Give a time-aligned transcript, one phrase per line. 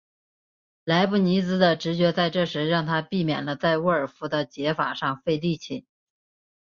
[0.83, 5.85] 莱布尼兹的直觉在这时让他避免了在沃尔夫的解法上费力气。